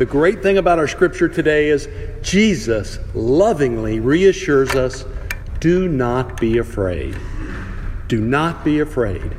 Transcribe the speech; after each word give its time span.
the 0.00 0.06
great 0.06 0.42
thing 0.42 0.56
about 0.56 0.78
our 0.78 0.88
scripture 0.88 1.28
today 1.28 1.68
is 1.68 1.86
Jesus 2.22 2.98
lovingly 3.14 4.00
reassures 4.00 4.70
us 4.70 5.04
do 5.60 5.88
not 5.88 6.40
be 6.40 6.56
afraid. 6.56 7.14
Do 8.08 8.18
not 8.18 8.64
be 8.64 8.80
afraid. 8.80 9.36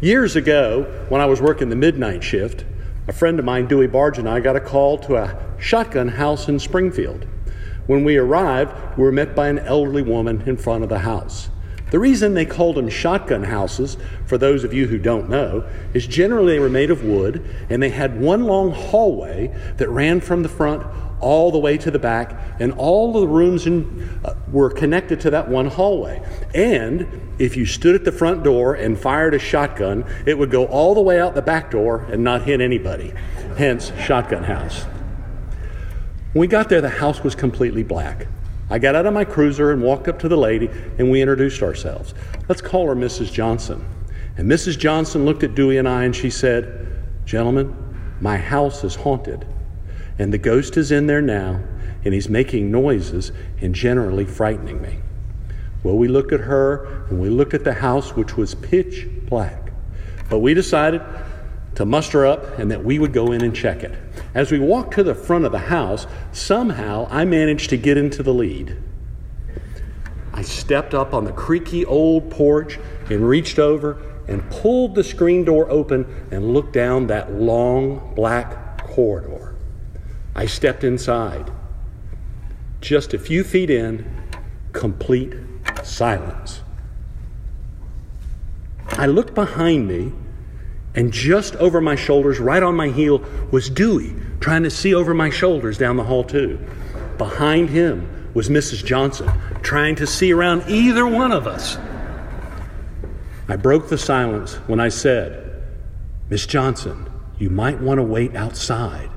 Years 0.00 0.34
ago, 0.34 1.06
when 1.08 1.20
I 1.20 1.26
was 1.26 1.40
working 1.40 1.68
the 1.68 1.76
midnight 1.76 2.24
shift, 2.24 2.64
a 3.06 3.12
friend 3.12 3.38
of 3.38 3.44
mine, 3.44 3.68
Dewey 3.68 3.86
Barge, 3.86 4.18
and 4.18 4.28
I 4.28 4.40
got 4.40 4.56
a 4.56 4.60
call 4.60 4.98
to 4.98 5.14
a 5.14 5.40
shotgun 5.60 6.08
house 6.08 6.48
in 6.48 6.58
Springfield. 6.58 7.28
When 7.86 8.02
we 8.02 8.16
arrived, 8.16 8.72
we 8.98 9.04
were 9.04 9.12
met 9.12 9.36
by 9.36 9.46
an 9.46 9.60
elderly 9.60 10.02
woman 10.02 10.42
in 10.46 10.56
front 10.56 10.82
of 10.82 10.88
the 10.88 10.98
house. 10.98 11.48
The 11.90 11.98
reason 11.98 12.34
they 12.34 12.46
called 12.46 12.76
them 12.76 12.88
shotgun 12.88 13.44
houses, 13.44 13.96
for 14.26 14.38
those 14.38 14.62
of 14.62 14.72
you 14.72 14.86
who 14.86 14.98
don't 14.98 15.28
know, 15.28 15.64
is 15.92 16.06
generally 16.06 16.54
they 16.54 16.58
were 16.60 16.68
made 16.68 16.90
of 16.90 17.04
wood 17.04 17.44
and 17.68 17.82
they 17.82 17.90
had 17.90 18.20
one 18.20 18.44
long 18.44 18.70
hallway 18.70 19.54
that 19.78 19.88
ran 19.88 20.20
from 20.20 20.42
the 20.42 20.48
front 20.48 20.86
all 21.20 21.50
the 21.50 21.58
way 21.58 21.76
to 21.76 21.90
the 21.90 21.98
back, 21.98 22.34
and 22.60 22.72
all 22.72 23.12
the 23.12 23.26
rooms 23.26 23.66
in, 23.66 24.08
uh, 24.24 24.34
were 24.50 24.70
connected 24.70 25.20
to 25.20 25.30
that 25.30 25.48
one 25.48 25.66
hallway. 25.66 26.22
And 26.54 27.06
if 27.38 27.56
you 27.56 27.66
stood 27.66 27.94
at 27.94 28.04
the 28.04 28.12
front 28.12 28.42
door 28.42 28.74
and 28.74 28.98
fired 28.98 29.34
a 29.34 29.38
shotgun, 29.38 30.04
it 30.26 30.38
would 30.38 30.50
go 30.50 30.66
all 30.66 30.94
the 30.94 31.02
way 31.02 31.20
out 31.20 31.34
the 31.34 31.42
back 31.42 31.70
door 31.70 32.06
and 32.10 32.24
not 32.24 32.42
hit 32.42 32.60
anybody. 32.60 33.12
Hence, 33.56 33.92
shotgun 34.00 34.44
house. 34.44 34.84
When 36.32 36.40
we 36.40 36.46
got 36.46 36.68
there, 36.68 36.80
the 36.80 36.88
house 36.88 37.22
was 37.22 37.34
completely 37.34 37.82
black. 37.82 38.26
I 38.70 38.78
got 38.78 38.94
out 38.94 39.04
of 39.04 39.12
my 39.12 39.24
cruiser 39.24 39.72
and 39.72 39.82
walked 39.82 40.06
up 40.06 40.20
to 40.20 40.28
the 40.28 40.36
lady, 40.36 40.70
and 40.98 41.10
we 41.10 41.20
introduced 41.20 41.60
ourselves. 41.60 42.14
Let's 42.48 42.62
call 42.62 42.86
her 42.86 42.94
Mrs. 42.94 43.32
Johnson. 43.32 43.84
And 44.36 44.50
Mrs. 44.50 44.78
Johnson 44.78 45.24
looked 45.24 45.42
at 45.42 45.56
Dewey 45.56 45.76
and 45.76 45.88
I 45.88 46.04
and 46.04 46.14
she 46.14 46.30
said, 46.30 46.86
Gentlemen, 47.24 47.74
my 48.20 48.36
house 48.36 48.84
is 48.84 48.94
haunted. 48.94 49.44
And 50.18 50.32
the 50.32 50.38
ghost 50.38 50.76
is 50.76 50.92
in 50.92 51.06
there 51.06 51.20
now, 51.20 51.60
and 52.04 52.14
he's 52.14 52.28
making 52.28 52.70
noises 52.70 53.32
and 53.60 53.74
generally 53.74 54.24
frightening 54.24 54.80
me. 54.80 55.00
Well, 55.82 55.96
we 55.96 56.08
looked 56.08 56.32
at 56.32 56.40
her 56.40 57.06
and 57.08 57.20
we 57.20 57.28
looked 57.28 57.54
at 57.54 57.64
the 57.64 57.74
house, 57.74 58.14
which 58.14 58.36
was 58.36 58.54
pitch 58.54 59.08
black. 59.28 59.72
But 60.28 60.38
we 60.38 60.54
decided 60.54 61.02
to 61.80 61.86
muster 61.86 62.26
up 62.26 62.58
and 62.58 62.70
that 62.70 62.84
we 62.84 62.98
would 62.98 63.10
go 63.10 63.32
in 63.32 63.42
and 63.42 63.56
check 63.56 63.82
it. 63.82 63.98
As 64.34 64.52
we 64.52 64.58
walked 64.58 64.92
to 64.96 65.02
the 65.02 65.14
front 65.14 65.46
of 65.46 65.52
the 65.52 65.60
house, 65.60 66.06
somehow 66.30 67.08
I 67.10 67.24
managed 67.24 67.70
to 67.70 67.78
get 67.78 67.96
into 67.96 68.22
the 68.22 68.34
lead. 68.34 68.76
I 70.34 70.42
stepped 70.42 70.92
up 70.92 71.14
on 71.14 71.24
the 71.24 71.32
creaky 71.32 71.86
old 71.86 72.30
porch 72.30 72.78
and 73.08 73.26
reached 73.26 73.58
over 73.58 73.96
and 74.28 74.48
pulled 74.50 74.94
the 74.94 75.02
screen 75.02 75.42
door 75.42 75.70
open 75.70 76.04
and 76.30 76.52
looked 76.52 76.74
down 76.74 77.06
that 77.06 77.32
long 77.32 78.12
black 78.14 78.86
corridor. 78.86 79.54
I 80.34 80.44
stepped 80.44 80.84
inside. 80.84 81.50
Just 82.82 83.14
a 83.14 83.18
few 83.18 83.42
feet 83.42 83.70
in, 83.70 84.04
complete 84.72 85.32
silence. 85.82 86.60
I 88.90 89.06
looked 89.06 89.34
behind 89.34 89.88
me, 89.88 90.12
and 90.94 91.12
just 91.12 91.56
over 91.56 91.80
my 91.80 91.94
shoulders, 91.94 92.40
right 92.40 92.62
on 92.62 92.74
my 92.74 92.88
heel, 92.88 93.18
was 93.50 93.70
Dewey 93.70 94.14
trying 94.40 94.62
to 94.64 94.70
see 94.70 94.94
over 94.94 95.14
my 95.14 95.30
shoulders 95.30 95.78
down 95.78 95.96
the 95.96 96.04
hall, 96.04 96.24
too. 96.24 96.58
Behind 97.18 97.70
him 97.70 98.30
was 98.34 98.48
Mrs. 98.48 98.84
Johnson 98.84 99.30
trying 99.62 99.94
to 99.96 100.06
see 100.06 100.32
around 100.32 100.64
either 100.68 101.06
one 101.06 101.32
of 101.32 101.46
us. 101.46 101.76
I 103.48 103.56
broke 103.56 103.88
the 103.88 103.98
silence 103.98 104.54
when 104.66 104.80
I 104.80 104.88
said, 104.88 105.62
Miss 106.28 106.46
Johnson, 106.46 107.10
you 107.38 107.50
might 107.50 107.80
want 107.80 107.98
to 107.98 108.04
wait 108.04 108.36
outside. 108.36 109.10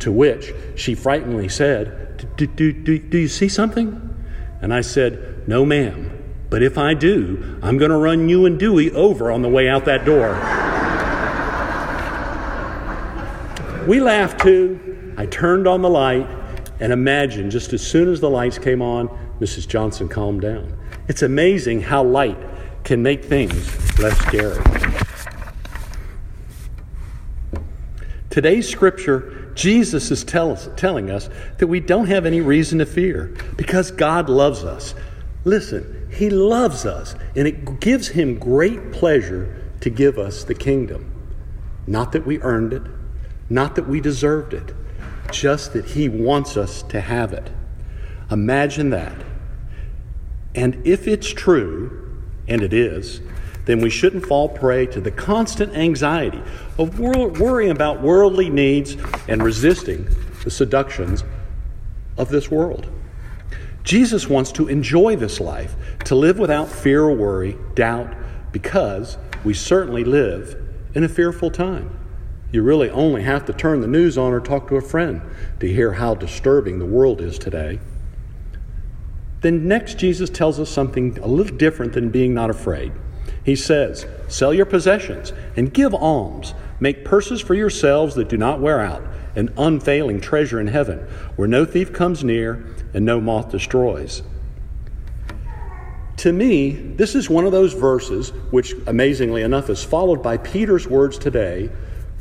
To 0.00 0.12
which 0.12 0.52
she 0.76 0.94
frighteningly 0.94 1.48
said, 1.48 2.04
do, 2.36 2.46
do 2.46 3.18
you 3.18 3.28
see 3.28 3.48
something? 3.48 4.14
And 4.60 4.72
I 4.72 4.80
said, 4.80 5.46
No, 5.48 5.64
ma'am. 5.64 6.10
But 6.50 6.62
if 6.62 6.78
I 6.78 6.94
do, 6.94 7.58
I'm 7.62 7.78
going 7.78 7.90
to 7.90 7.96
run 7.96 8.28
you 8.28 8.46
and 8.46 8.58
Dewey 8.58 8.92
over 8.92 9.30
on 9.30 9.42
the 9.42 9.48
way 9.48 9.68
out 9.68 9.84
that 9.86 10.04
door. 10.04 10.34
We 13.86 14.00
laughed 14.00 14.40
too. 14.40 15.14
I 15.16 15.26
turned 15.26 15.66
on 15.66 15.82
the 15.82 15.90
light 15.90 16.26
and 16.80 16.92
imagine 16.92 17.50
just 17.50 17.72
as 17.72 17.86
soon 17.86 18.08
as 18.08 18.20
the 18.20 18.30
lights 18.30 18.58
came 18.58 18.82
on, 18.82 19.08
Mrs. 19.40 19.68
Johnson 19.68 20.08
calmed 20.08 20.42
down. 20.42 20.78
It's 21.08 21.22
amazing 21.22 21.82
how 21.82 22.02
light 22.02 22.38
can 22.84 23.02
make 23.02 23.24
things 23.24 23.98
less 23.98 24.16
scary. 24.18 24.62
Today's 28.30 28.68
scripture 28.68 29.52
Jesus 29.54 30.10
is 30.10 30.24
tell 30.24 30.56
telling 30.56 31.10
us 31.10 31.28
that 31.58 31.68
we 31.68 31.78
don't 31.78 32.06
have 32.06 32.26
any 32.26 32.40
reason 32.40 32.80
to 32.80 32.86
fear 32.86 33.36
because 33.56 33.90
God 33.90 34.28
loves 34.28 34.64
us. 34.64 34.94
Listen, 35.44 36.08
He 36.12 36.30
loves 36.30 36.84
us, 36.84 37.14
and 37.36 37.46
it 37.46 37.80
gives 37.80 38.08
Him 38.08 38.38
great 38.38 38.92
pleasure 38.92 39.62
to 39.80 39.90
give 39.90 40.18
us 40.18 40.42
the 40.44 40.54
kingdom. 40.54 41.10
Not 41.86 42.12
that 42.12 42.26
we 42.26 42.40
earned 42.40 42.72
it, 42.72 42.82
not 43.48 43.74
that 43.76 43.88
we 43.88 44.00
deserved 44.00 44.54
it, 44.54 44.74
just 45.30 45.72
that 45.72 45.84
He 45.84 46.08
wants 46.08 46.56
us 46.56 46.82
to 46.84 47.00
have 47.00 47.32
it. 47.32 47.50
Imagine 48.30 48.90
that. 48.90 49.16
And 50.54 50.86
if 50.86 51.06
it's 51.08 51.28
true, 51.28 52.22
and 52.48 52.62
it 52.62 52.72
is, 52.72 53.20
then 53.64 53.80
we 53.80 53.90
shouldn't 53.90 54.26
fall 54.26 54.48
prey 54.48 54.86
to 54.86 55.00
the 55.00 55.10
constant 55.10 55.74
anxiety 55.74 56.42
of 56.78 57.00
worrying 57.00 57.70
about 57.70 58.02
worldly 58.02 58.50
needs 58.50 58.96
and 59.26 59.42
resisting 59.42 60.06
the 60.44 60.50
seductions 60.50 61.24
of 62.18 62.28
this 62.28 62.50
world. 62.50 62.86
Jesus 63.82 64.28
wants 64.28 64.52
to 64.52 64.68
enjoy 64.68 65.16
this 65.16 65.40
life, 65.40 65.74
to 66.04 66.14
live 66.14 66.38
without 66.38 66.68
fear 66.68 67.02
or 67.02 67.14
worry, 67.14 67.56
doubt, 67.74 68.14
because 68.52 69.18
we 69.44 69.54
certainly 69.54 70.04
live 70.04 70.56
in 70.94 71.04
a 71.04 71.08
fearful 71.08 71.50
time. 71.50 71.90
You 72.54 72.62
really 72.62 72.88
only 72.88 73.22
have 73.22 73.46
to 73.46 73.52
turn 73.52 73.80
the 73.80 73.88
news 73.88 74.16
on 74.16 74.32
or 74.32 74.38
talk 74.38 74.68
to 74.68 74.76
a 74.76 74.80
friend 74.80 75.22
to 75.58 75.66
hear 75.66 75.94
how 75.94 76.14
disturbing 76.14 76.78
the 76.78 76.86
world 76.86 77.20
is 77.20 77.36
today. 77.36 77.80
Then, 79.40 79.66
next, 79.66 79.98
Jesus 79.98 80.30
tells 80.30 80.60
us 80.60 80.70
something 80.70 81.18
a 81.18 81.26
little 81.26 81.56
different 81.56 81.94
than 81.94 82.10
being 82.10 82.32
not 82.32 82.50
afraid. 82.50 82.92
He 83.44 83.56
says, 83.56 84.06
Sell 84.28 84.54
your 84.54 84.66
possessions 84.66 85.32
and 85.56 85.74
give 85.74 85.92
alms. 85.94 86.54
Make 86.78 87.04
purses 87.04 87.40
for 87.40 87.54
yourselves 87.54 88.14
that 88.14 88.28
do 88.28 88.36
not 88.36 88.60
wear 88.60 88.80
out, 88.80 89.02
an 89.34 89.52
unfailing 89.58 90.20
treasure 90.20 90.60
in 90.60 90.68
heaven, 90.68 91.00
where 91.34 91.48
no 91.48 91.64
thief 91.64 91.92
comes 91.92 92.22
near 92.22 92.64
and 92.94 93.04
no 93.04 93.20
moth 93.20 93.50
destroys. 93.50 94.22
To 96.18 96.32
me, 96.32 96.70
this 96.70 97.16
is 97.16 97.28
one 97.28 97.46
of 97.46 97.50
those 97.50 97.72
verses 97.72 98.28
which, 98.52 98.74
amazingly 98.86 99.42
enough, 99.42 99.68
is 99.68 99.82
followed 99.82 100.22
by 100.22 100.36
Peter's 100.36 100.86
words 100.86 101.18
today, 101.18 101.68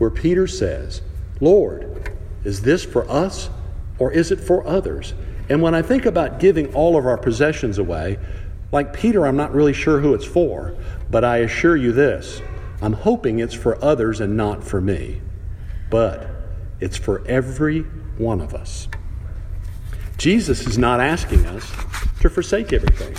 where 0.03 0.09
Peter 0.09 0.47
says, 0.47 1.01
Lord, 1.39 2.11
is 2.43 2.63
this 2.63 2.83
for 2.83 3.09
us 3.09 3.49
or 3.97 4.11
is 4.11 4.31
it 4.31 4.39
for 4.41 4.67
others? 4.67 5.13
And 5.47 5.61
when 5.61 5.73
I 5.73 5.81
think 5.81 6.05
about 6.05 6.41
giving 6.41 6.73
all 6.73 6.97
of 6.97 7.05
our 7.05 7.17
possessions 7.17 7.77
away, 7.77 8.19
like 8.73 8.91
Peter, 8.91 9.25
I'm 9.25 9.37
not 9.37 9.53
really 9.53 9.71
sure 9.71 10.01
who 10.01 10.13
it's 10.13 10.25
for, 10.25 10.75
but 11.09 11.23
I 11.23 11.37
assure 11.37 11.77
you 11.77 11.93
this 11.93 12.41
I'm 12.81 12.91
hoping 12.91 13.39
it's 13.39 13.53
for 13.53 13.81
others 13.81 14.19
and 14.19 14.35
not 14.35 14.61
for 14.61 14.81
me. 14.81 15.21
But 15.89 16.29
it's 16.81 16.97
for 16.97 17.25
every 17.25 17.83
one 18.17 18.41
of 18.41 18.53
us. 18.53 18.89
Jesus 20.17 20.67
is 20.67 20.77
not 20.77 20.99
asking 20.99 21.45
us 21.45 21.71
to 22.19 22.29
forsake 22.29 22.73
everything. 22.73 23.15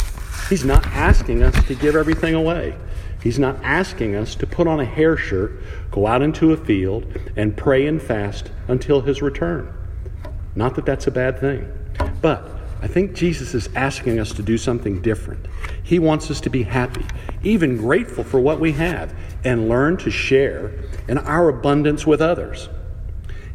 He's 0.50 0.66
not 0.66 0.84
asking 0.88 1.42
us 1.42 1.66
to 1.66 1.74
give 1.74 1.96
everything 1.96 2.34
away. 2.34 2.76
He's 3.24 3.38
not 3.38 3.56
asking 3.62 4.14
us 4.16 4.34
to 4.34 4.46
put 4.46 4.66
on 4.66 4.80
a 4.80 4.84
hair 4.84 5.16
shirt, 5.16 5.52
go 5.90 6.06
out 6.06 6.20
into 6.20 6.52
a 6.52 6.58
field, 6.58 7.06
and 7.36 7.56
pray 7.56 7.86
and 7.86 8.00
fast 8.00 8.50
until 8.68 9.00
his 9.00 9.22
return. 9.22 9.72
Not 10.54 10.74
that 10.74 10.84
that's 10.84 11.06
a 11.06 11.10
bad 11.10 11.40
thing. 11.40 11.66
But 12.20 12.46
I 12.82 12.86
think 12.86 13.14
Jesus 13.14 13.54
is 13.54 13.70
asking 13.74 14.20
us 14.20 14.34
to 14.34 14.42
do 14.42 14.58
something 14.58 15.00
different. 15.00 15.46
He 15.82 15.98
wants 15.98 16.30
us 16.30 16.38
to 16.42 16.50
be 16.50 16.64
happy, 16.64 17.06
even 17.42 17.78
grateful 17.78 18.24
for 18.24 18.40
what 18.40 18.60
we 18.60 18.72
have, 18.72 19.14
and 19.42 19.70
learn 19.70 19.96
to 19.98 20.10
share 20.10 20.72
in 21.08 21.16
our 21.16 21.48
abundance 21.48 22.06
with 22.06 22.20
others. 22.20 22.68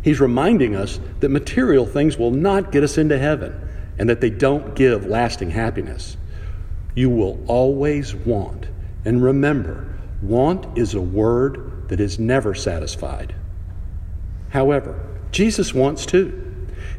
He's 0.02 0.20
reminding 0.20 0.76
us 0.76 1.00
that 1.20 1.30
material 1.30 1.86
things 1.86 2.18
will 2.18 2.32
not 2.32 2.72
get 2.72 2.84
us 2.84 2.98
into 2.98 3.20
heaven 3.20 3.54
and 4.00 4.10
that 4.10 4.20
they 4.20 4.32
don't 4.32 4.74
give 4.74 5.06
lasting 5.06 5.52
happiness. 5.52 6.18
You 6.96 7.12
will 7.12 7.40
always 7.46 8.16
want. 8.16 8.66
And 9.06 9.24
remember, 9.24 9.88
want 10.22 10.78
is 10.78 10.94
a 10.94 11.02
word 11.02 11.88
that 11.90 12.00
is 12.00 12.20
never 12.20 12.54
satisfied. 12.54 13.34
However, 14.50 15.06
Jesus 15.32 15.74
wants 15.74 16.06
to. 16.08 16.46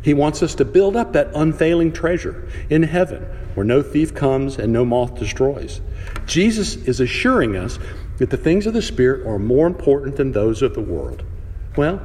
He 0.03 0.15
wants 0.15 0.43
us 0.43 0.55
to 0.57 0.65
build 0.65 0.97
up 0.97 1.13
that 1.13 1.31
unfailing 1.35 1.93
treasure 1.93 2.49
in 2.71 2.83
heaven 2.83 3.23
where 3.55 3.67
no 3.67 3.83
thief 3.83 4.15
comes 4.15 4.57
and 4.57 4.73
no 4.73 4.85
moth 4.85 5.19
destroys. 5.19 5.81
Jesus 6.27 6.77
is 6.77 7.01
assuring 7.01 7.57
us 7.57 7.79
that 8.19 8.31
the 8.31 8.37
things 8.37 8.67
of 8.67 8.75
the 8.75 8.83
Spirit 8.83 9.27
are 9.27 9.39
more 9.39 9.67
important 9.67 10.17
than 10.17 10.33
those 10.33 10.63
of 10.63 10.75
the 10.75 10.81
world. 10.81 11.25
Well, 11.77 12.01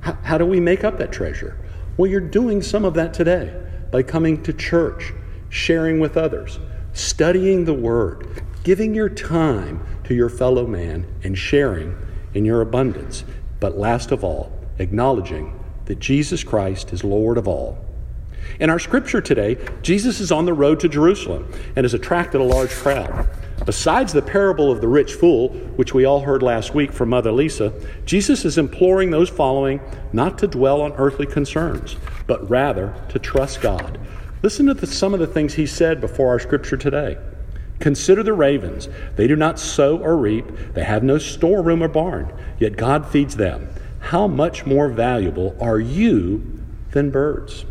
How, 0.00 0.38
do 0.38 0.46
we 0.46 0.60
make 0.60 0.84
up 0.84 0.98
that 0.98 1.12
treasure? 1.12 1.58
Well, 1.96 2.10
you're 2.10 2.20
doing 2.20 2.62
some 2.62 2.84
of 2.84 2.94
that 2.94 3.12
today 3.12 3.54
by 3.90 4.02
coming 4.02 4.42
to 4.44 4.52
church, 4.52 5.12
sharing 5.48 5.98
with 5.98 6.16
others, 6.16 6.60
studying 6.92 7.64
the 7.64 7.74
Word, 7.74 8.42
giving 8.66 8.96
your 8.96 9.08
time 9.08 9.80
to 10.02 10.12
your 10.12 10.28
fellow 10.28 10.66
man, 10.66 11.06
and 11.22 11.38
sharing 11.38 11.96
in 12.34 12.44
your 12.44 12.60
abundance. 12.60 13.22
But 13.60 13.78
last 13.78 14.10
of 14.10 14.24
all, 14.24 14.50
acknowledging 14.80 15.56
that 15.84 16.00
Jesus 16.00 16.42
Christ 16.42 16.92
is 16.92 17.04
Lord 17.04 17.38
of 17.38 17.46
all. 17.46 17.78
In 18.58 18.68
our 18.68 18.80
scripture 18.80 19.20
today, 19.20 19.56
Jesus 19.82 20.18
is 20.18 20.32
on 20.32 20.46
the 20.46 20.52
road 20.52 20.80
to 20.80 20.88
Jerusalem 20.88 21.48
and 21.76 21.84
has 21.84 21.94
attracted 21.94 22.40
a 22.40 22.44
large 22.44 22.70
crowd. 22.70 23.28
Besides 23.64 24.12
the 24.12 24.20
parable 24.20 24.72
of 24.72 24.80
the 24.80 24.88
rich 24.88 25.14
fool, 25.14 25.50
which 25.76 25.94
we 25.94 26.04
all 26.04 26.22
heard 26.22 26.42
last 26.42 26.74
week 26.74 26.90
from 26.90 27.10
Mother 27.10 27.30
Lisa, 27.30 27.72
Jesus 28.04 28.44
is 28.44 28.58
imploring 28.58 29.12
those 29.12 29.30
following 29.30 29.80
not 30.12 30.38
to 30.38 30.48
dwell 30.48 30.82
on 30.82 30.92
earthly 30.94 31.26
concerns, 31.26 31.94
but 32.26 32.50
rather 32.50 33.00
to 33.10 33.20
trust 33.20 33.60
God. 33.60 34.00
Listen 34.42 34.66
to 34.66 34.74
the, 34.74 34.88
some 34.88 35.14
of 35.14 35.20
the 35.20 35.26
things 35.28 35.54
he 35.54 35.66
said 35.66 36.00
before 36.00 36.30
our 36.30 36.40
scripture 36.40 36.76
today. 36.76 37.16
Consider 37.80 38.22
the 38.22 38.32
ravens. 38.32 38.88
They 39.16 39.26
do 39.26 39.36
not 39.36 39.58
sow 39.58 39.98
or 39.98 40.16
reap, 40.16 40.46
they 40.74 40.84
have 40.84 41.02
no 41.02 41.18
storeroom 41.18 41.82
or 41.82 41.88
barn, 41.88 42.32
yet 42.58 42.76
God 42.76 43.06
feeds 43.06 43.36
them. 43.36 43.68
How 44.00 44.26
much 44.26 44.64
more 44.64 44.88
valuable 44.88 45.56
are 45.60 45.78
you 45.80 46.62
than 46.92 47.10
birds? 47.10 47.64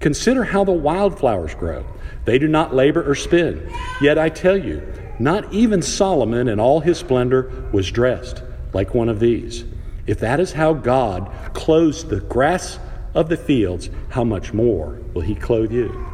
Consider 0.00 0.44
how 0.44 0.64
the 0.64 0.72
wildflowers 0.72 1.54
grow. 1.54 1.84
They 2.24 2.38
do 2.38 2.48
not 2.48 2.74
labor 2.74 3.08
or 3.08 3.14
spin. 3.14 3.70
Yet 4.00 4.18
I 4.18 4.28
tell 4.28 4.56
you, 4.56 4.82
not 5.18 5.52
even 5.52 5.82
Solomon 5.82 6.48
in 6.48 6.58
all 6.58 6.80
his 6.80 6.98
splendor 6.98 7.68
was 7.72 7.90
dressed 7.90 8.42
like 8.72 8.94
one 8.94 9.08
of 9.08 9.20
these. 9.20 9.64
If 10.06 10.18
that 10.20 10.40
is 10.40 10.52
how 10.52 10.72
God 10.72 11.30
clothes 11.54 12.04
the 12.04 12.20
grass 12.20 12.78
of 13.14 13.28
the 13.28 13.36
fields, 13.36 13.90
how 14.08 14.24
much 14.24 14.52
more 14.52 14.98
will 15.14 15.22
he 15.22 15.34
clothe 15.34 15.70
you? 15.70 16.06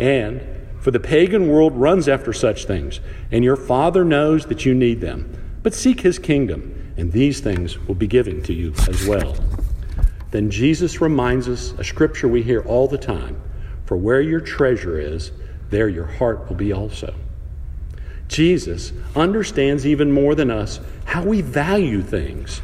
And 0.00 0.40
for 0.86 0.92
the 0.92 1.00
pagan 1.00 1.48
world 1.48 1.74
runs 1.74 2.08
after 2.08 2.32
such 2.32 2.64
things, 2.64 3.00
and 3.32 3.42
your 3.42 3.56
Father 3.56 4.04
knows 4.04 4.46
that 4.46 4.64
you 4.64 4.72
need 4.72 5.00
them. 5.00 5.58
But 5.64 5.74
seek 5.74 6.02
his 6.02 6.20
kingdom, 6.20 6.92
and 6.96 7.10
these 7.10 7.40
things 7.40 7.76
will 7.88 7.96
be 7.96 8.06
given 8.06 8.40
to 8.44 8.52
you 8.52 8.72
as 8.88 9.04
well. 9.04 9.34
Then 10.30 10.48
Jesus 10.48 11.00
reminds 11.00 11.48
us 11.48 11.72
a 11.72 11.82
scripture 11.82 12.28
we 12.28 12.40
hear 12.40 12.62
all 12.62 12.86
the 12.86 12.98
time 12.98 13.42
For 13.84 13.96
where 13.96 14.20
your 14.20 14.38
treasure 14.38 14.96
is, 14.96 15.32
there 15.70 15.88
your 15.88 16.06
heart 16.06 16.48
will 16.48 16.54
be 16.54 16.72
also. 16.72 17.16
Jesus 18.28 18.92
understands 19.16 19.84
even 19.84 20.12
more 20.12 20.36
than 20.36 20.52
us 20.52 20.78
how 21.04 21.24
we 21.24 21.40
value 21.40 22.00
things. 22.00 22.62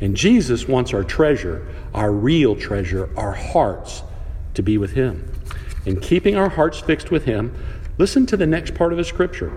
And 0.00 0.16
Jesus 0.16 0.66
wants 0.66 0.92
our 0.92 1.04
treasure, 1.04 1.64
our 1.94 2.10
real 2.10 2.56
treasure, 2.56 3.08
our 3.16 3.34
hearts, 3.34 4.02
to 4.54 4.62
be 4.64 4.76
with 4.76 4.94
Him. 4.94 5.32
In 5.86 6.00
keeping 6.00 6.36
our 6.36 6.50
hearts 6.50 6.78
fixed 6.80 7.10
with 7.10 7.24
Him, 7.24 7.54
listen 7.98 8.26
to 8.26 8.36
the 8.36 8.46
next 8.46 8.74
part 8.74 8.92
of 8.92 8.98
the 8.98 9.04
scripture. 9.04 9.52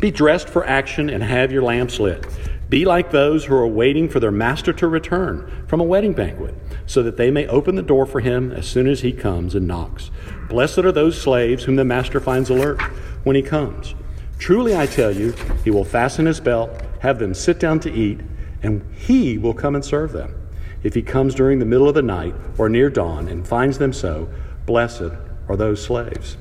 Be 0.00 0.10
dressed 0.10 0.48
for 0.48 0.66
action 0.66 1.08
and 1.08 1.22
have 1.22 1.52
your 1.52 1.62
lamps 1.62 1.98
lit. 1.98 2.26
Be 2.68 2.84
like 2.84 3.12
those 3.12 3.44
who 3.44 3.54
are 3.54 3.66
waiting 3.66 4.08
for 4.08 4.18
their 4.18 4.32
master 4.32 4.72
to 4.72 4.88
return 4.88 5.64
from 5.68 5.80
a 5.80 5.84
wedding 5.84 6.12
banquet, 6.12 6.54
so 6.84 7.02
that 7.04 7.16
they 7.16 7.30
may 7.30 7.46
open 7.46 7.76
the 7.76 7.82
door 7.82 8.06
for 8.06 8.20
him 8.20 8.50
as 8.50 8.66
soon 8.66 8.88
as 8.88 9.02
he 9.02 9.12
comes 9.12 9.54
and 9.54 9.68
knocks. 9.68 10.10
Blessed 10.48 10.78
are 10.78 10.92
those 10.92 11.20
slaves 11.20 11.64
whom 11.64 11.76
the 11.76 11.84
master 11.84 12.18
finds 12.18 12.50
alert 12.50 12.82
when 13.22 13.36
he 13.36 13.42
comes. 13.42 13.94
Truly 14.38 14.76
I 14.76 14.86
tell 14.86 15.12
you, 15.12 15.32
he 15.64 15.70
will 15.70 15.84
fasten 15.84 16.26
his 16.26 16.40
belt, 16.40 16.70
have 17.00 17.20
them 17.20 17.34
sit 17.34 17.60
down 17.60 17.78
to 17.80 17.92
eat, 17.92 18.20
and 18.62 18.84
he 18.94 19.38
will 19.38 19.54
come 19.54 19.76
and 19.76 19.84
serve 19.84 20.12
them. 20.12 20.34
If 20.82 20.94
he 20.94 21.02
comes 21.02 21.34
during 21.34 21.60
the 21.60 21.64
middle 21.64 21.88
of 21.88 21.94
the 21.94 22.02
night 22.02 22.34
or 22.58 22.68
near 22.68 22.90
dawn 22.90 23.28
and 23.28 23.46
finds 23.46 23.78
them 23.78 23.92
so, 23.92 24.28
blessed 24.66 25.12
are 25.48 25.56
those 25.56 25.82
slaves. 25.82 26.36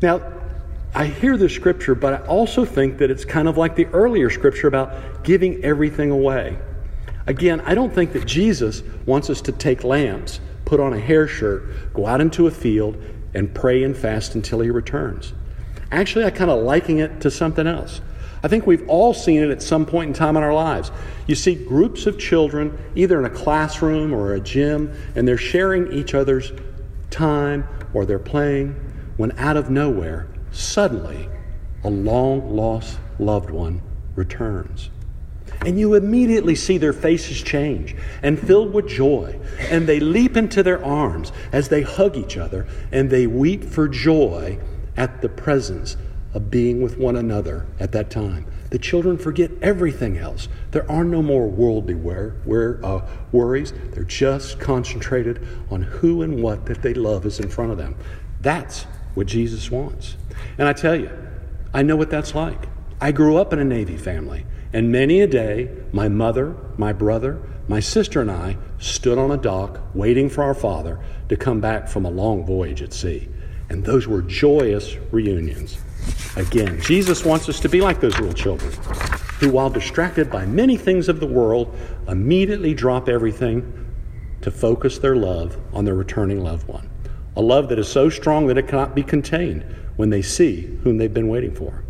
Now, 0.00 0.22
I 0.94 1.06
hear 1.06 1.36
the 1.36 1.48
scripture, 1.48 1.94
but 1.94 2.14
I 2.14 2.26
also 2.26 2.64
think 2.64 2.98
that 2.98 3.10
it's 3.10 3.24
kind 3.24 3.48
of 3.48 3.56
like 3.56 3.76
the 3.76 3.86
earlier 3.86 4.30
scripture 4.30 4.68
about 4.68 5.24
giving 5.24 5.64
everything 5.64 6.10
away. 6.10 6.58
Again, 7.26 7.60
I 7.62 7.74
don't 7.74 7.92
think 7.92 8.12
that 8.12 8.26
Jesus 8.26 8.82
wants 9.04 9.28
us 9.28 9.40
to 9.42 9.52
take 9.52 9.84
lamps, 9.84 10.40
put 10.64 10.80
on 10.80 10.94
a 10.94 11.00
hair 11.00 11.26
shirt, 11.28 11.92
go 11.92 12.06
out 12.06 12.20
into 12.20 12.46
a 12.46 12.50
field, 12.50 12.96
and 13.34 13.54
pray 13.54 13.82
and 13.82 13.96
fast 13.96 14.34
until 14.34 14.60
he 14.60 14.70
returns. 14.70 15.34
Actually, 15.90 16.24
I 16.24 16.30
kind 16.30 16.50
of 16.50 16.62
liken 16.62 16.98
it 16.98 17.20
to 17.20 17.30
something 17.30 17.66
else. 17.66 18.00
I 18.42 18.48
think 18.48 18.66
we've 18.66 18.88
all 18.88 19.14
seen 19.14 19.42
it 19.42 19.50
at 19.50 19.62
some 19.62 19.84
point 19.84 20.08
in 20.08 20.14
time 20.14 20.36
in 20.36 20.42
our 20.42 20.54
lives. 20.54 20.92
You 21.26 21.34
see 21.34 21.54
groups 21.54 22.06
of 22.06 22.18
children, 22.18 22.78
either 22.94 23.18
in 23.18 23.24
a 23.24 23.30
classroom 23.30 24.12
or 24.12 24.34
a 24.34 24.40
gym, 24.40 24.92
and 25.16 25.26
they're 25.26 25.36
sharing 25.36 25.92
each 25.92 26.14
other's 26.14 26.52
time 27.10 27.66
or 27.92 28.04
they're 28.06 28.18
playing, 28.18 28.74
when 29.16 29.36
out 29.38 29.56
of 29.56 29.70
nowhere, 29.70 30.28
suddenly 30.52 31.28
a 31.84 31.90
long 31.90 32.54
lost 32.54 32.98
loved 33.18 33.50
one 33.50 33.82
returns. 34.14 34.90
And 35.66 35.78
you 35.78 35.94
immediately 35.94 36.54
see 36.54 36.78
their 36.78 36.92
faces 36.92 37.42
change 37.42 37.96
and 38.22 38.38
filled 38.38 38.72
with 38.72 38.86
joy. 38.86 39.40
And 39.58 39.88
they 39.88 39.98
leap 39.98 40.36
into 40.36 40.62
their 40.62 40.84
arms 40.84 41.32
as 41.50 41.68
they 41.68 41.82
hug 41.82 42.16
each 42.16 42.36
other 42.36 42.66
and 42.92 43.10
they 43.10 43.26
weep 43.26 43.64
for 43.64 43.88
joy 43.88 44.60
at 44.96 45.20
the 45.20 45.28
presence 45.28 45.96
of 46.38 46.52
being 46.52 46.80
with 46.80 46.96
one 46.96 47.16
another 47.16 47.66
at 47.80 47.90
that 47.90 48.10
time. 48.10 48.46
The 48.70 48.78
children 48.78 49.18
forget 49.18 49.50
everything 49.60 50.18
else. 50.18 50.46
There 50.70 50.88
are 50.88 51.02
no 51.02 51.20
more 51.20 51.48
worldly 51.48 51.96
where, 51.96 52.36
where, 52.44 52.78
uh, 52.86 53.04
worries. 53.32 53.72
They're 53.90 54.04
just 54.04 54.60
concentrated 54.60 55.44
on 55.68 55.82
who 55.82 56.22
and 56.22 56.40
what 56.40 56.66
that 56.66 56.80
they 56.80 56.94
love 56.94 57.26
is 57.26 57.40
in 57.40 57.48
front 57.48 57.72
of 57.72 57.76
them. 57.76 57.96
That's 58.40 58.84
what 59.14 59.26
Jesus 59.26 59.68
wants. 59.68 60.16
And 60.58 60.68
I 60.68 60.72
tell 60.74 60.94
you, 60.94 61.10
I 61.74 61.82
know 61.82 61.96
what 61.96 62.08
that's 62.08 62.36
like. 62.36 62.68
I 63.00 63.10
grew 63.10 63.36
up 63.36 63.52
in 63.52 63.58
a 63.58 63.64
Navy 63.64 63.96
family, 63.96 64.46
and 64.72 64.92
many 64.92 65.20
a 65.20 65.26
day, 65.26 65.70
my 65.90 66.08
mother, 66.08 66.54
my 66.76 66.92
brother, 66.92 67.42
my 67.66 67.80
sister, 67.80 68.20
and 68.20 68.30
I 68.30 68.58
stood 68.78 69.18
on 69.18 69.32
a 69.32 69.36
dock 69.36 69.80
waiting 69.92 70.28
for 70.28 70.44
our 70.44 70.54
father 70.54 71.00
to 71.30 71.36
come 71.36 71.60
back 71.60 71.88
from 71.88 72.04
a 72.04 72.10
long 72.10 72.46
voyage 72.46 72.80
at 72.80 72.92
sea. 72.92 73.28
And 73.68 73.84
those 73.84 74.06
were 74.06 74.22
joyous 74.22 74.94
reunions. 75.10 75.78
Again, 76.38 76.80
Jesus 76.80 77.24
wants 77.24 77.48
us 77.48 77.58
to 77.58 77.68
be 77.68 77.80
like 77.80 78.00
those 78.00 78.16
little 78.20 78.32
children 78.32 78.72
who, 79.40 79.50
while 79.50 79.68
distracted 79.68 80.30
by 80.30 80.46
many 80.46 80.76
things 80.76 81.08
of 81.08 81.18
the 81.18 81.26
world, 81.26 81.76
immediately 82.06 82.74
drop 82.74 83.08
everything 83.08 83.86
to 84.42 84.52
focus 84.52 84.98
their 84.98 85.16
love 85.16 85.58
on 85.72 85.84
their 85.84 85.96
returning 85.96 86.44
loved 86.44 86.68
one. 86.68 86.88
A 87.34 87.42
love 87.42 87.68
that 87.70 87.78
is 87.80 87.88
so 87.88 88.08
strong 88.08 88.46
that 88.46 88.56
it 88.56 88.68
cannot 88.68 88.94
be 88.94 89.02
contained 89.02 89.64
when 89.96 90.10
they 90.10 90.22
see 90.22 90.78
whom 90.84 90.96
they've 90.96 91.12
been 91.12 91.26
waiting 91.26 91.52
for. 91.52 91.82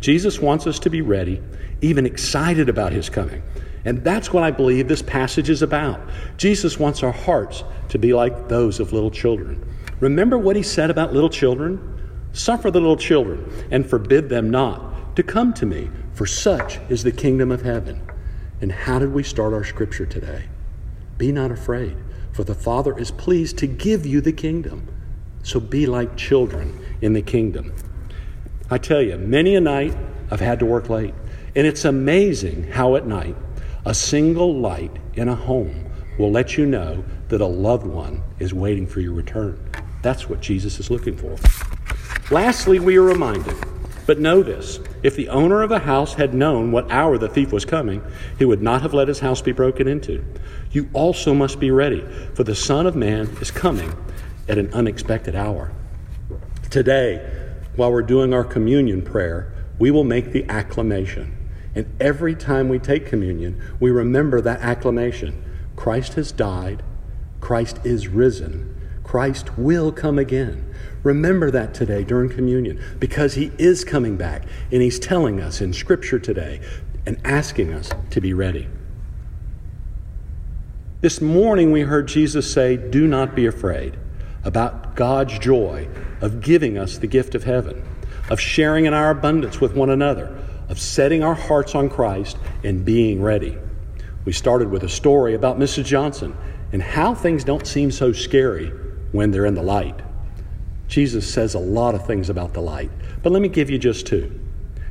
Jesus 0.00 0.40
wants 0.40 0.66
us 0.66 0.80
to 0.80 0.90
be 0.90 1.00
ready, 1.00 1.40
even 1.80 2.04
excited 2.04 2.68
about 2.68 2.90
his 2.90 3.08
coming. 3.08 3.44
And 3.84 4.02
that's 4.02 4.32
what 4.32 4.42
I 4.42 4.50
believe 4.50 4.88
this 4.88 5.02
passage 5.02 5.50
is 5.50 5.62
about. 5.62 6.00
Jesus 6.36 6.80
wants 6.80 7.04
our 7.04 7.12
hearts 7.12 7.62
to 7.90 7.98
be 7.98 8.12
like 8.12 8.48
those 8.48 8.80
of 8.80 8.92
little 8.92 9.12
children. 9.12 9.64
Remember 10.00 10.36
what 10.36 10.56
he 10.56 10.64
said 10.64 10.90
about 10.90 11.12
little 11.12 11.30
children? 11.30 11.93
Suffer 12.34 12.68
the 12.70 12.80
little 12.80 12.96
children 12.96 13.48
and 13.70 13.88
forbid 13.88 14.28
them 14.28 14.50
not 14.50 15.16
to 15.16 15.22
come 15.22 15.54
to 15.54 15.64
me, 15.64 15.88
for 16.12 16.26
such 16.26 16.78
is 16.88 17.04
the 17.04 17.12
kingdom 17.12 17.52
of 17.52 17.62
heaven. 17.62 18.06
And 18.60 18.72
how 18.72 18.98
did 18.98 19.12
we 19.12 19.22
start 19.22 19.54
our 19.54 19.64
scripture 19.64 20.04
today? 20.04 20.46
Be 21.16 21.30
not 21.30 21.52
afraid, 21.52 21.96
for 22.32 22.42
the 22.42 22.54
Father 22.54 22.98
is 22.98 23.12
pleased 23.12 23.56
to 23.58 23.68
give 23.68 24.04
you 24.04 24.20
the 24.20 24.32
kingdom. 24.32 24.88
So 25.44 25.60
be 25.60 25.86
like 25.86 26.16
children 26.16 26.84
in 27.00 27.12
the 27.12 27.22
kingdom. 27.22 27.72
I 28.68 28.78
tell 28.78 29.00
you, 29.00 29.16
many 29.16 29.54
a 29.54 29.60
night 29.60 29.96
I've 30.30 30.40
had 30.40 30.58
to 30.58 30.66
work 30.66 30.88
late. 30.88 31.14
And 31.54 31.68
it's 31.68 31.84
amazing 31.84 32.64
how 32.64 32.96
at 32.96 33.06
night 33.06 33.36
a 33.86 33.94
single 33.94 34.58
light 34.58 34.90
in 35.14 35.28
a 35.28 35.36
home 35.36 35.88
will 36.18 36.32
let 36.32 36.58
you 36.58 36.66
know 36.66 37.04
that 37.28 37.40
a 37.40 37.46
loved 37.46 37.86
one 37.86 38.24
is 38.40 38.52
waiting 38.52 38.88
for 38.88 39.00
your 39.00 39.12
return. 39.12 39.70
That's 40.02 40.28
what 40.28 40.40
Jesus 40.40 40.80
is 40.80 40.90
looking 40.90 41.16
for. 41.16 41.36
Lastly, 42.30 42.78
we 42.78 42.96
are 42.96 43.02
reminded, 43.02 43.54
but 44.06 44.18
know 44.18 44.42
this 44.42 44.80
if 45.02 45.14
the 45.14 45.28
owner 45.28 45.62
of 45.62 45.70
a 45.70 45.78
house 45.78 46.14
had 46.14 46.32
known 46.32 46.72
what 46.72 46.90
hour 46.90 47.18
the 47.18 47.28
thief 47.28 47.52
was 47.52 47.66
coming, 47.66 48.02
he 48.38 48.46
would 48.46 48.62
not 48.62 48.80
have 48.80 48.94
let 48.94 49.08
his 49.08 49.20
house 49.20 49.42
be 49.42 49.52
broken 49.52 49.86
into. 49.86 50.24
You 50.70 50.88
also 50.94 51.34
must 51.34 51.60
be 51.60 51.70
ready, 51.70 52.02
for 52.32 52.42
the 52.42 52.54
Son 52.54 52.86
of 52.86 52.96
Man 52.96 53.28
is 53.42 53.50
coming 53.50 53.94
at 54.48 54.56
an 54.56 54.72
unexpected 54.72 55.36
hour. 55.36 55.70
Today, 56.70 57.30
while 57.76 57.92
we're 57.92 58.00
doing 58.00 58.32
our 58.32 58.44
communion 58.44 59.02
prayer, 59.02 59.52
we 59.78 59.90
will 59.90 60.04
make 60.04 60.32
the 60.32 60.48
acclamation. 60.48 61.36
And 61.74 61.94
every 62.00 62.34
time 62.34 62.70
we 62.70 62.78
take 62.78 63.04
communion, 63.04 63.60
we 63.80 63.90
remember 63.90 64.40
that 64.40 64.60
acclamation 64.60 65.42
Christ 65.76 66.14
has 66.14 66.32
died, 66.32 66.82
Christ 67.42 67.80
is 67.84 68.08
risen, 68.08 68.74
Christ 69.04 69.56
will 69.56 69.92
come 69.92 70.18
again. 70.18 70.74
Remember 71.04 71.50
that 71.50 71.74
today 71.74 72.02
during 72.02 72.30
communion 72.30 72.82
because 72.98 73.34
he 73.34 73.52
is 73.58 73.84
coming 73.84 74.16
back 74.16 74.44
and 74.72 74.82
he's 74.82 74.98
telling 74.98 75.40
us 75.40 75.60
in 75.60 75.72
Scripture 75.72 76.18
today 76.18 76.60
and 77.06 77.20
asking 77.24 77.72
us 77.72 77.90
to 78.10 78.20
be 78.20 78.32
ready. 78.32 78.66
This 81.02 81.20
morning 81.20 81.70
we 81.70 81.82
heard 81.82 82.08
Jesus 82.08 82.50
say, 82.50 82.78
Do 82.78 83.06
not 83.06 83.36
be 83.36 83.44
afraid, 83.44 83.98
about 84.42 84.96
God's 84.96 85.38
joy 85.38 85.86
of 86.22 86.40
giving 86.40 86.78
us 86.78 86.96
the 86.96 87.06
gift 87.06 87.34
of 87.34 87.44
heaven, 87.44 87.84
of 88.30 88.40
sharing 88.40 88.86
in 88.86 88.94
our 88.94 89.10
abundance 89.10 89.60
with 89.60 89.74
one 89.74 89.90
another, 89.90 90.34
of 90.70 90.80
setting 90.80 91.22
our 91.22 91.34
hearts 91.34 91.74
on 91.74 91.90
Christ 91.90 92.38
and 92.64 92.86
being 92.86 93.20
ready. 93.20 93.58
We 94.24 94.32
started 94.32 94.70
with 94.70 94.82
a 94.82 94.88
story 94.88 95.34
about 95.34 95.58
Mrs. 95.58 95.84
Johnson 95.84 96.34
and 96.72 96.80
how 96.80 97.14
things 97.14 97.44
don't 97.44 97.66
seem 97.66 97.90
so 97.90 98.12
scary 98.12 98.72
when 99.14 99.30
they're 99.30 99.46
in 99.46 99.54
the 99.54 99.62
light. 99.62 100.00
Jesus 100.88 101.32
says 101.32 101.54
a 101.54 101.58
lot 101.58 101.94
of 101.94 102.04
things 102.04 102.28
about 102.28 102.52
the 102.52 102.60
light, 102.60 102.90
but 103.22 103.32
let 103.32 103.40
me 103.40 103.48
give 103.48 103.70
you 103.70 103.78
just 103.78 104.06
two. 104.06 104.40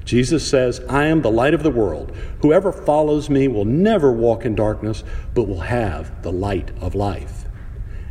Jesus 0.06 0.48
says, 0.48 0.82
I 0.89 1.06
am 1.06 1.22
the 1.22 1.32
light 1.32 1.53
of 1.53 1.63
the 1.63 1.70
world. 1.70 2.15
Whoever 2.42 2.72
follows 2.72 3.30
me 3.30 3.48
will 3.48 3.65
never 3.65 4.12
walk 4.12 4.46
in 4.46 4.56
darkness, 4.56 5.03
but 5.34 5.48
will 5.48 5.62
have 5.62 6.24
the 6.24 6.32
light 6.32 6.72
of 6.82 6.96
life. 6.96 7.46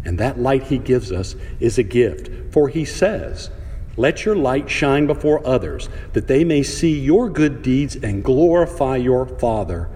And 0.04 0.18
that 0.18 0.38
light 0.38 0.64
he 0.64 0.78
gives 0.78 1.10
us 1.10 1.34
is 1.60 1.78
a 1.78 1.82
gift, 1.82 2.52
for 2.52 2.68
he 2.68 2.84
says, 2.84 3.50
Let 3.96 4.24
your 4.24 4.36
light 4.36 4.68
shine 4.68 5.06
before 5.06 5.46
others, 5.46 5.88
that 6.12 6.28
they 6.28 6.44
may 6.44 6.62
see 6.62 6.98
your 6.98 7.30
good 7.30 7.62
deeds 7.62 7.96
and 7.96 8.24
glorify 8.24 8.96
your 8.96 9.26
Father 9.26 9.88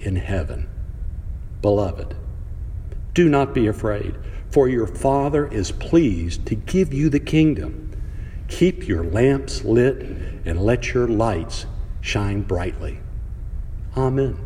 in 0.00 0.16
heaven. 0.16 0.68
Beloved, 1.62 2.16
do 3.12 3.28
not 3.28 3.54
be 3.54 3.66
afraid, 3.66 4.16
for 4.50 4.68
your 4.68 4.86
Father 4.86 5.46
is 5.46 5.72
pleased 5.72 6.46
to 6.46 6.54
give 6.54 6.92
you 6.92 7.08
the 7.08 7.20
kingdom. 7.20 7.90
Keep 8.48 8.88
your 8.88 9.04
lamps 9.04 9.64
lit 9.64 10.02
and 10.44 10.60
let 10.60 10.92
your 10.92 11.06
lights 11.06 11.66
shine 12.00 12.42
brightly. 12.42 12.98
Amen. 13.96 14.36